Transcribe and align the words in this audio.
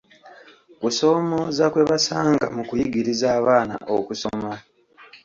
kusoomooza 0.79 1.65
kwe 1.73 1.83
basanga 1.91 2.45
mu 2.55 2.63
kuyigiriza 2.69 3.27
abaana 3.39 3.75
okusoma. 3.97 4.51